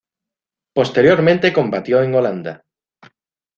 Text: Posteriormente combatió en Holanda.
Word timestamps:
Posteriormente 0.73 1.53
combatió 1.53 2.01
en 2.01 2.15
Holanda. 2.15 2.65